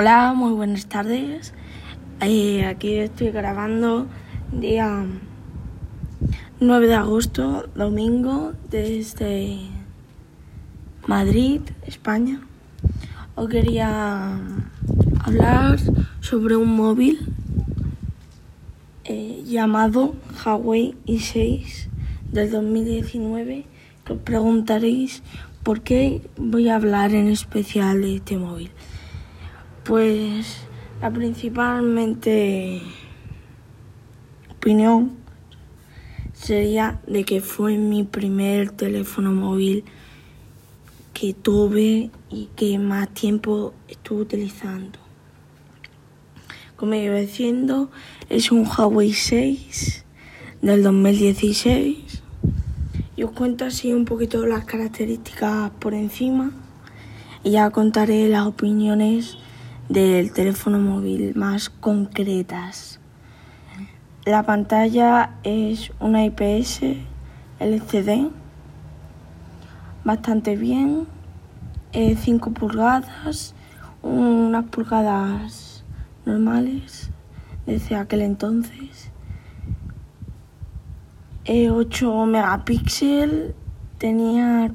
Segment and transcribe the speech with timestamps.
[0.00, 1.52] Hola, muy buenas tardes.
[2.20, 4.06] Eh, aquí estoy grabando
[4.52, 5.04] día
[6.60, 9.58] 9 de agosto, domingo, desde
[11.08, 12.40] Madrid, España.
[13.34, 14.38] Os quería
[15.24, 15.80] hablar
[16.20, 17.18] sobre un móvil
[19.02, 21.88] eh, llamado Huawei i6
[22.30, 23.66] del 2019
[24.04, 25.24] que os preguntaréis
[25.64, 28.70] por qué voy a hablar en especial de este móvil.
[29.88, 30.58] Pues
[31.00, 32.82] la principalmente
[34.54, 35.12] opinión
[36.34, 39.84] sería de que fue mi primer teléfono móvil
[41.14, 44.98] que tuve y que más tiempo estuve utilizando.
[46.76, 47.90] Como iba diciendo,
[48.28, 50.04] es un Huawei 6
[50.60, 52.22] del 2016
[53.16, 56.50] y os cuento así un poquito las características por encima
[57.42, 59.38] y ya contaré las opiniones
[59.88, 63.00] del teléfono móvil más concretas.
[64.24, 66.82] La pantalla es una IPS
[67.60, 68.30] LCD,
[70.04, 71.06] bastante bien,
[71.92, 73.54] 5 pulgadas,
[74.02, 75.84] unas pulgadas
[76.26, 77.10] normales
[77.64, 79.10] desde aquel entonces.
[81.46, 83.54] 8 megapíxeles,
[83.96, 84.70] tenía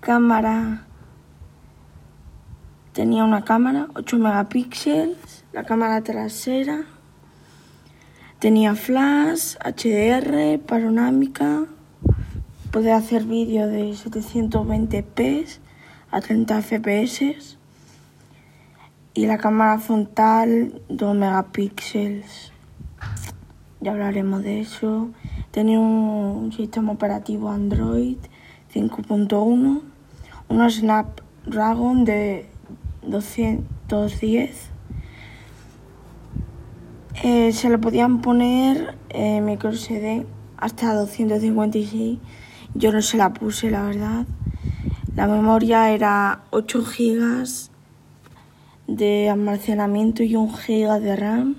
[0.00, 0.86] cámara
[2.94, 6.84] Tenía una cámara, 8 megapíxeles, la cámara trasera.
[8.38, 11.64] Tenía flash, HDR, panorámica.
[12.70, 15.58] Podía hacer vídeo de 720p
[16.12, 17.58] a 30 fps.
[19.12, 22.52] Y la cámara frontal, 2 megapíxeles.
[23.80, 25.10] Ya hablaremos de eso.
[25.50, 28.18] Tenía un sistema operativo Android
[28.72, 29.82] 5.1,
[30.48, 32.53] una Snapdragon de
[33.06, 34.70] 210.
[37.22, 42.18] Eh, se le podían poner eh, micro SD hasta 256.
[42.74, 44.26] Yo no se la puse, la verdad.
[45.14, 47.44] La memoria era 8 GB
[48.88, 51.56] de almacenamiento y 1 GB de RAM.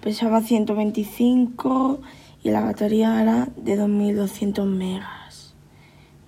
[0.00, 2.00] Pesaba 125
[2.42, 5.17] y la batería era de 2200 megas.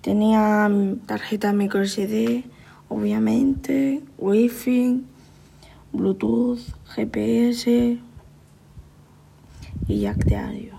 [0.01, 0.67] Tenía
[1.05, 2.43] tarjeta micro SD,
[2.89, 5.03] obviamente, Wi-Fi,
[5.93, 6.59] Bluetooth,
[6.95, 7.99] GPS
[9.87, 10.73] y jack de audio.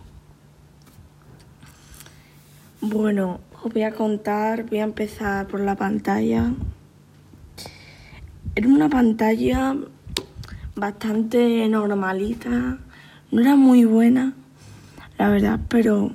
[2.80, 6.52] Bueno, os voy a contar, voy a empezar por la pantalla.
[8.56, 9.76] Era una pantalla
[10.74, 12.78] bastante normalita,
[13.30, 14.34] no era muy buena,
[15.16, 16.10] la verdad, pero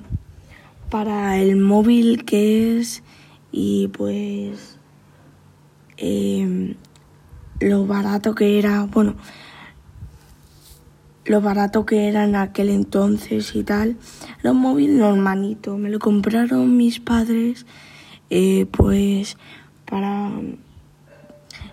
[0.89, 3.03] para el móvil que es
[3.51, 4.77] y pues
[5.97, 6.75] em,
[7.59, 9.15] lo barato que era, bueno,
[11.25, 13.97] lo barato que era en aquel entonces y tal,
[14.39, 17.65] era un móvil normalito, me lo compraron mis padres
[18.29, 19.37] eh, pues
[19.89, 20.31] para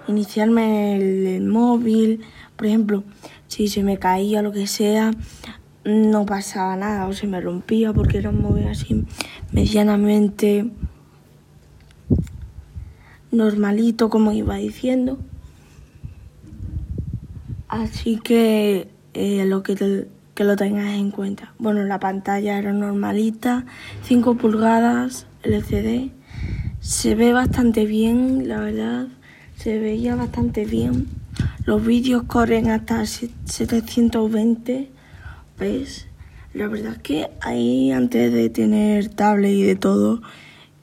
[0.09, 2.21] iniciarme el, el móvil,
[2.57, 3.05] por ejemplo,
[3.47, 5.13] si se me caía lo que sea,
[5.85, 9.05] no pasaba nada o se me rompía porque era un móvil así
[9.53, 10.71] medianamente
[13.31, 15.19] normalito como iba diciendo.
[17.69, 21.55] Así que eh, lo que, que lo tengas en cuenta.
[21.59, 23.67] Bueno, la pantalla era normalita,
[24.03, 26.11] 5 pulgadas LCD.
[26.81, 29.09] Se ve bastante bien, la verdad.
[29.57, 31.09] Se veía bastante bien.
[31.65, 34.94] Los vídeos corren hasta 720
[35.59, 36.09] ¿Veis?
[36.53, 40.21] La verdad es que ahí antes de tener tablet y de todo,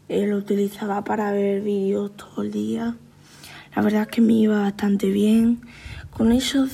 [0.10, 2.96] eh, lo utilizaba para ver vídeos todo el día.
[3.76, 5.62] La verdad es que me iba bastante bien.
[6.10, 6.70] Con, esos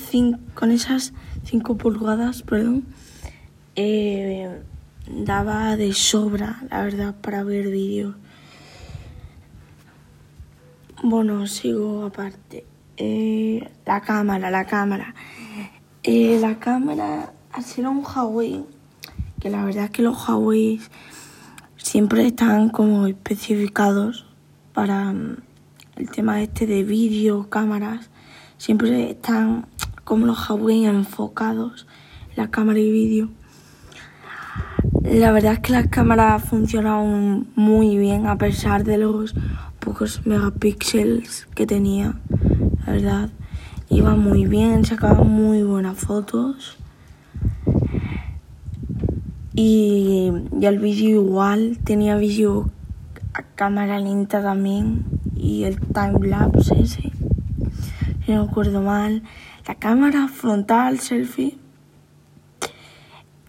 [0.54, 1.12] con esas
[1.44, 2.86] 5 pulgadas, perdón,
[3.76, 4.62] eh,
[5.08, 8.16] daba de sobra, la verdad, para ver vídeos.
[11.02, 12.64] Bueno, sigo aparte.
[12.96, 15.14] Eh, la cámara, la cámara.
[16.04, 18.64] la cámara al un Huawei,
[19.40, 20.80] que la verdad es que los Huawei
[21.76, 24.26] siempre están como especificados
[24.72, 25.38] para mm,
[25.96, 28.10] el tema este de vídeo, cámaras,
[28.58, 29.66] siempre están
[30.04, 31.88] como los Huawei enfocados
[32.36, 33.28] la cámara y vídeo.
[35.02, 39.34] La verdad es que las cámaras funcionan muy bien a pesar de los
[39.80, 42.20] pocos megapíxeles que tenía.
[42.86, 43.30] La verdad,
[43.88, 46.78] iba muy bien, sacaba muy buenas fotos.
[49.60, 50.30] Y,
[50.62, 52.70] el vídeo igual, tenía vídeo
[53.34, 57.10] a cámara lenta también y el timelapse ese,
[58.24, 59.24] si no recuerdo mal.
[59.66, 61.58] La cámara frontal selfie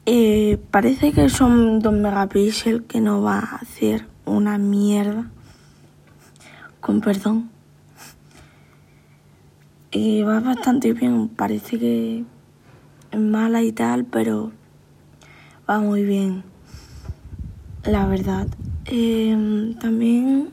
[0.07, 5.29] eh, parece que son 2 megapíxeles que no va a hacer una mierda.
[6.79, 7.51] Con perdón.
[9.91, 11.27] Y va bastante bien.
[11.27, 12.23] Parece que
[13.11, 14.53] es mala y tal, pero
[15.69, 16.43] va muy bien.
[17.83, 18.47] La verdad.
[18.85, 20.49] Eh, también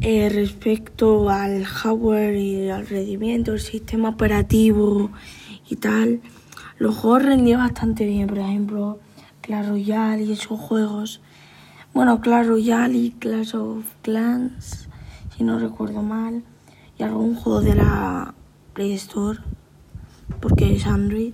[0.00, 5.10] eh, respecto al hardware y al rendimiento, el sistema operativo
[5.70, 6.20] y tal,
[6.78, 8.98] los juegos rendían bastante bien, por ejemplo,
[9.40, 11.22] Clash Royale y esos juegos.
[11.94, 14.88] Bueno, Clash Royale y Clash of Clans,
[15.34, 16.42] si no recuerdo mal,
[16.98, 18.34] y algún juego de la
[18.74, 19.38] Play Store,
[20.40, 21.32] porque es Android,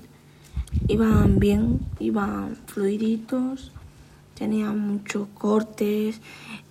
[0.89, 3.73] iban bien, iban fluiditos,
[4.35, 6.21] tenían muchos cortes,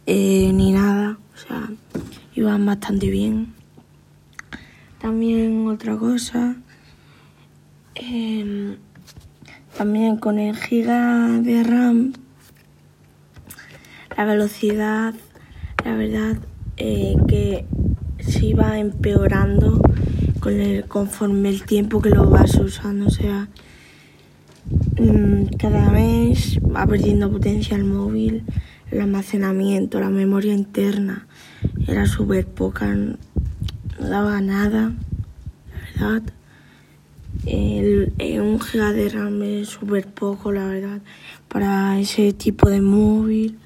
[0.06, 1.70] eh, ni nada, o sea,
[2.36, 3.54] iban bastante bien.
[5.00, 6.56] También otra cosa,
[7.96, 8.78] eh,
[9.78, 12.14] también con el giga de RAM,
[14.16, 15.14] la velocidad,
[15.84, 16.38] la verdad
[16.78, 17.66] eh, que
[18.20, 19.82] se iba empeorando
[20.40, 23.48] con el, conforme el tiempo que lo vas usando, o sea,
[25.58, 28.44] cada vez va perdiendo potencia el móvil
[28.94, 31.26] el almacenamiento, la memoria interna
[31.88, 33.18] era súper poca, no
[34.00, 34.94] daba nada,
[35.96, 36.34] la verdad.
[37.46, 41.02] El, un giga de RAM es súper poco, la verdad,
[41.48, 43.58] para ese tipo de móvil.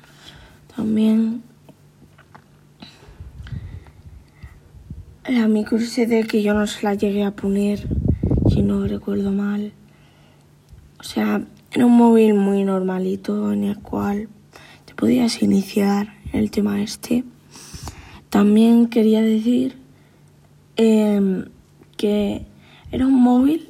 [0.75, 1.43] También
[5.27, 7.85] la micro SD que yo no se la llegué a poner,
[8.49, 9.73] si no recuerdo mal.
[10.99, 14.29] O sea, era un móvil muy normalito en el cual
[14.97, 17.23] podías iniciar el tema este.
[18.29, 19.77] También quería decir
[20.75, 21.45] em,
[21.95, 22.45] que
[22.91, 23.69] era un móvil,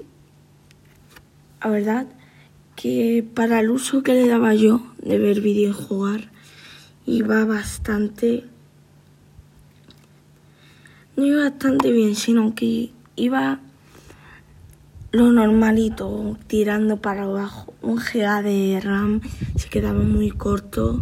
[1.61, 2.07] la verdad,
[2.75, 6.31] que para el uso que le daba yo de ver vídeos jugar,
[7.05, 8.45] iba bastante...
[11.17, 13.59] No iba bastante bien, sino que iba
[15.17, 17.73] lo normalito, tirando para abajo.
[17.81, 19.21] Un GA de RAM
[19.55, 21.01] se quedaba muy corto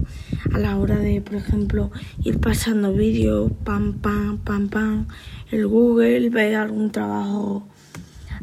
[0.53, 1.91] a la hora de, por ejemplo,
[2.23, 5.07] ir pasando vídeos, pam, pam, pam, pam.
[5.51, 7.67] El Google, ver algún trabajo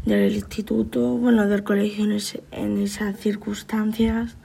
[0.05, 4.37] del instituto, bueno, del colegio en, esas circunstancias.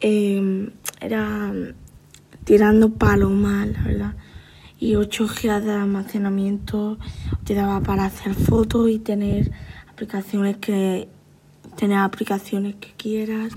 [0.00, 0.70] Em,
[1.02, 1.52] era
[2.44, 4.14] tirando palo mal, verdad
[4.78, 6.98] y 8 GB de almacenamiento
[7.44, 9.50] te daba para hacer fotos y tener
[9.88, 11.08] aplicaciones que
[11.76, 13.52] tener aplicaciones que quieras.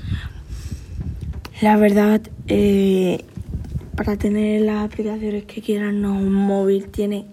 [1.62, 3.24] La verdad, eh,
[3.95, 7.25] para tener las aplicaciones que quieras, no, un móvil tiene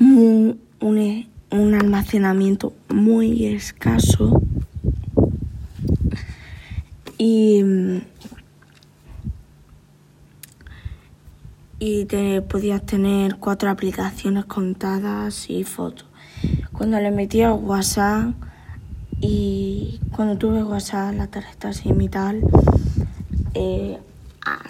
[0.00, 4.42] un, un almacenamiento muy escaso
[7.18, 7.62] y
[11.84, 16.06] y te podías tener cuatro aplicaciones contadas y fotos.
[16.70, 18.34] Cuando le metía WhatsApp
[19.20, 22.40] y cuando tuve WhatsApp, la tarjeta SIM y tal,
[23.54, 23.98] eh,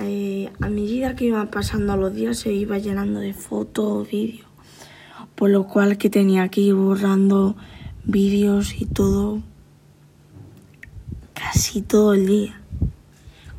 [0.00, 4.48] eh, a, medida que iban pasando los días se iba llenando de fotos, vídeos,
[5.34, 7.56] por lo cual que tenía que ir borrando
[8.04, 9.42] vídeos y todo
[11.34, 12.58] casi todo el día.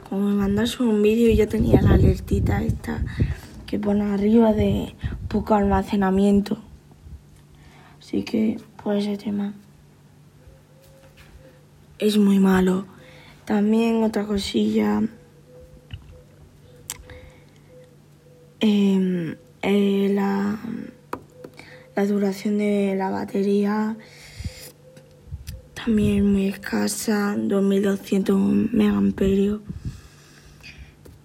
[0.10, 3.04] Como me mandas un vídeo y ya tenía la alertita esta
[3.74, 4.94] que pone arriba de
[5.30, 6.60] poco almacenamiento.
[8.00, 9.56] Así que por ese tema
[11.98, 12.86] es muy malo.
[13.46, 15.02] También otra cosilla.
[18.60, 20.60] Em, eh, la,
[21.96, 23.98] la duración de la batería
[25.74, 29.62] también muy escasa, 2200 megaamperios.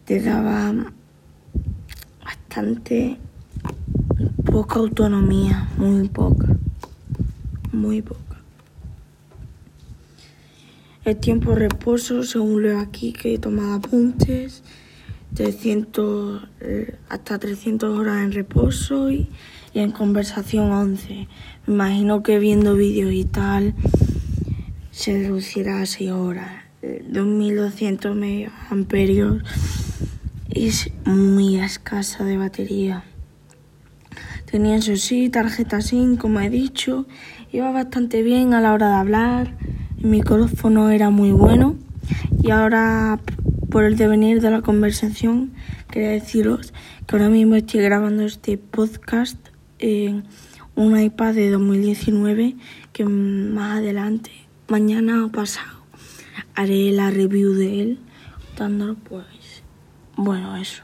[0.07, 0.95] Te daba
[4.45, 6.57] poca autonomía, muy poca,
[7.73, 8.41] muy poca.
[11.05, 14.63] El tiempo de reposo, según leo aquí que he tomado apuntes,
[15.35, 19.29] 300, eh, hasta 300 horas en reposo y,
[19.75, 21.29] en conversación 11.
[21.67, 23.75] Me imagino que viendo vídeos y tal
[24.91, 26.65] se reducirá a 6 horas.
[27.11, 28.17] 2200
[28.71, 29.43] amperios
[30.67, 33.05] es muy escasa de batería.
[34.51, 37.07] Tenía eso sí, tarjeta SIM, como he dicho,
[37.53, 39.55] iba bastante bien a la hora de hablar,
[39.99, 41.77] el micrófono era muy bueno
[42.43, 43.21] y ahora
[43.71, 45.53] por el devenir de la conversación,
[45.91, 46.73] quería deciros
[47.07, 49.39] que ahora mismo estoy grabando este podcast
[49.79, 50.25] en
[50.75, 52.57] un iPad de 2019
[52.93, 54.33] que más adelante,
[54.69, 55.85] mañana o pasado,
[56.55, 57.99] haré la review de él,
[58.57, 59.38] dándolo pues,
[60.19, 60.83] bueno, eso.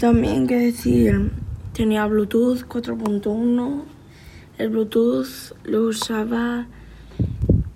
[0.00, 1.30] También que decir,
[1.72, 3.84] tenía Bluetooth 4.1.
[4.58, 6.66] El Bluetooth lo usaba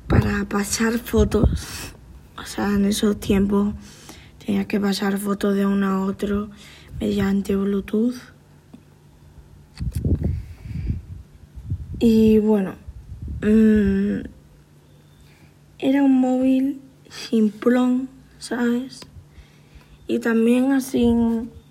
[0.08, 1.94] para pasar fotos.
[2.36, 3.74] O sea, en esos tiempos
[4.44, 6.50] tenía que pasar fotos de uno a otro
[6.98, 8.16] mediante Bluetooth.
[12.00, 12.74] Y bueno,
[13.42, 14.26] mmm,
[15.78, 18.08] era un móvil simplón,
[18.38, 19.00] ¿sabes?
[20.06, 21.14] Y también así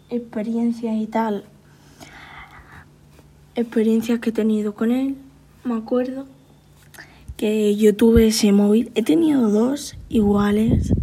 [0.10, 1.46] experiencias y tal,
[3.56, 5.16] experiencias que he tenido con él,
[5.64, 6.28] me acuerdo
[7.38, 10.94] que yo tuve ese móvil, he tenido dos iguales,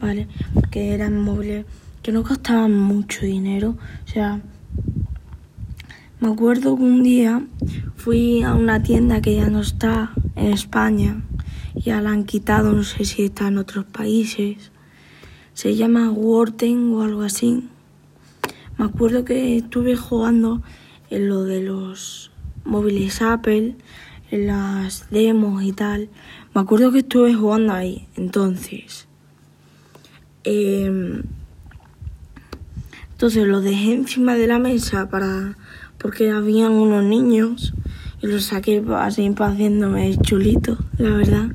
[0.00, 0.28] ¿vale?
[0.54, 1.66] Porque eran móviles
[2.02, 4.40] que no costaban mucho dinero, o sea,
[6.20, 7.42] me acuerdo que un día
[7.96, 11.22] fui a una tienda que ya no está en España,
[11.76, 14.72] ya la han quitado, no sé si está en otros países,
[15.52, 17.68] se llama Worten o algo así.
[18.78, 20.62] Me acuerdo que estuve jugando
[21.10, 22.30] en lo de los
[22.64, 23.76] móviles Apple,
[24.30, 26.08] en las demos y tal.
[26.54, 28.08] Me acuerdo que estuve jugando ahí.
[28.16, 29.06] Entonces,
[30.44, 31.22] eh,
[33.12, 35.56] entonces lo dejé encima de la mesa para
[35.96, 37.72] porque habían unos niños
[38.22, 41.48] y los saqué así haciéndome chulito, la verdad.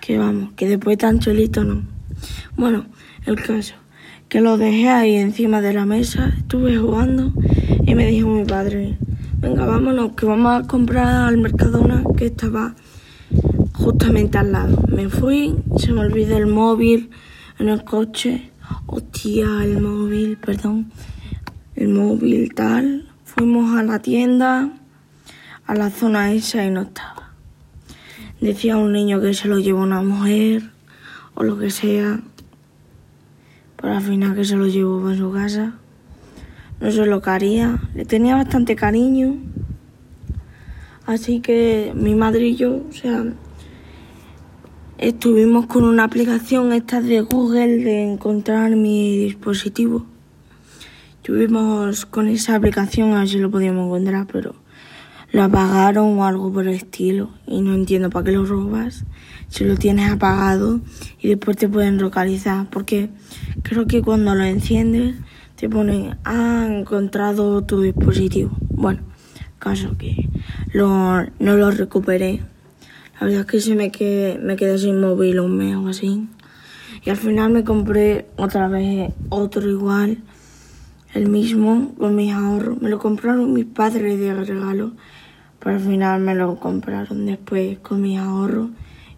[0.00, 1.82] Que vamos, que después tan chulito no.
[2.56, 2.86] Bueno,
[3.26, 3.74] el caso
[4.30, 7.32] que lo dejé ahí encima de la mesa, estuve jugando
[7.84, 8.96] y me dijo mi padre,
[9.38, 12.76] venga, vámonos, que vamos a comprar al Mercadona que estaba
[13.72, 14.84] justamente al lado.
[14.86, 17.10] Me fui, se me olvidó el móvil
[17.58, 18.52] en el coche,
[18.86, 20.92] hostia, el móvil, perdón,
[21.74, 23.08] el móvil tal.
[23.24, 24.70] Fuimos a la tienda,
[25.70, 27.30] a la zona esa y no estaba.
[28.40, 30.64] Decía un niño que se lo llevó una mujer
[31.34, 32.18] o lo que sea.
[33.76, 35.74] Pero al final que se lo llevó para su casa.
[36.80, 37.78] No sé lo que haría.
[37.94, 39.36] Le tenía bastante cariño.
[41.06, 43.26] Así que mi madre y yo, o sea,
[44.98, 50.04] estuvimos con una aplicación esta de Google de encontrar mi dispositivo.
[51.18, 54.59] Estuvimos con esa aplicación a ver si lo podíamos encontrar, pero
[55.32, 57.30] lo apagaron o algo por el estilo.
[57.46, 59.04] Y no entiendo para qué lo robas
[59.48, 60.80] si lo tienes apagado
[61.20, 62.68] y después te pueden localizar.
[62.70, 63.10] Porque
[63.62, 65.16] creo que cuando lo enciendes
[65.56, 68.50] te ponen, ha encontrado tu dispositivo.
[68.70, 69.00] Bueno,
[69.58, 70.28] caso que
[70.72, 72.40] lo, no lo recuperé.
[73.20, 76.26] La verdad es que se me quedé, me quedé sin móvil un mes o así.
[77.04, 80.18] Y al final me compré otra vez otro igual,
[81.14, 82.80] el mismo, con mis ahorros.
[82.80, 84.92] Me lo compraron mis padres de regalo.
[85.58, 88.70] Pero al final me lo compraron después con mis ahorros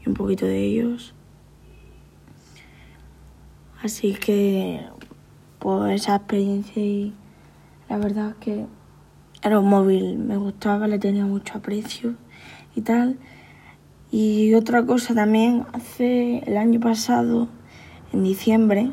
[0.04, 1.14] y un poquito de ellos.
[3.82, 4.80] Así que
[5.58, 7.12] por esa experiencia y
[7.88, 8.66] la verdad es que
[9.42, 12.14] era un móvil, me gustaba, le tenía mucho aprecio
[12.74, 13.18] y tal.
[14.10, 17.48] Y otra cosa también, hace el año pasado,
[18.12, 18.90] en diciembre,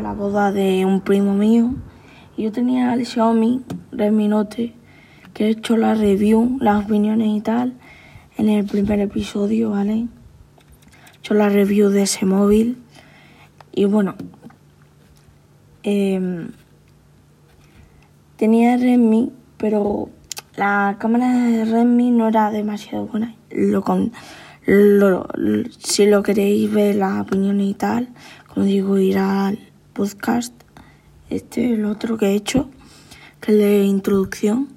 [0.00, 1.74] la boda de un primo mío,
[2.36, 4.74] y yo tenía el Xiaomi Redmi Note
[5.34, 7.74] que he hecho la review, las opiniones y tal,
[8.36, 9.92] en el primer episodio, ¿vale?
[11.12, 12.78] He hecho la review de ese móvil.
[13.72, 14.14] Y bueno,
[15.82, 16.48] eh,
[18.36, 20.08] tenía Redmi, pero
[20.56, 23.34] la cámara de Redmi no era demasiado buena.
[23.50, 24.12] Lo con,
[25.78, 28.08] si lo queréis ver las opiniones y tal,
[28.46, 29.58] como digo, ir al
[29.94, 30.52] podcast,
[31.30, 32.68] este, el otro que he hecho,
[33.40, 34.68] que es de introducción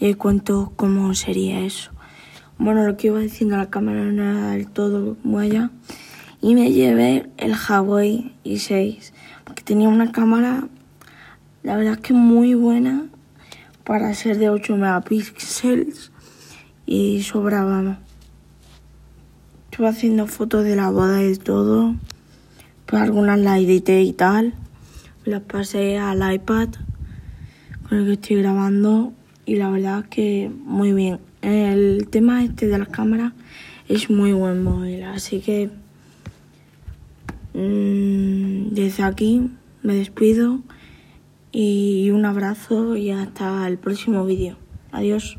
[0.00, 1.92] y cuento cómo sería eso.
[2.58, 5.70] Bueno, lo que iba diciendo, la cámara no era del todo buena
[6.42, 9.12] y me llevé el Huawei i6
[9.44, 10.68] porque tenía una cámara,
[11.62, 13.06] la verdad es que muy buena
[13.84, 16.10] para ser de 8 megapíxeles
[16.86, 17.98] y sobraba.
[19.70, 21.94] Estuve haciendo fotos de la boda y todo,
[22.86, 24.54] pues algunas las edité y tal,
[25.24, 26.68] las pasé al iPad
[27.88, 29.12] con el que estoy grabando
[29.46, 31.20] y la verdad que muy bien.
[31.42, 33.32] El tema este de las cámaras
[33.88, 35.70] es muy buen móvil, así que
[37.52, 39.50] mmm, desde aquí
[39.82, 40.60] me despido
[41.52, 44.56] y un abrazo y hasta el próximo vídeo.
[44.92, 45.38] Adiós.